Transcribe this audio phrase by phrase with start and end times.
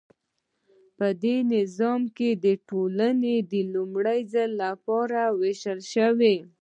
[0.97, 2.29] په دې نظام کې
[2.69, 6.33] ټولنه د لومړي ځل لپاره ویشل شوه.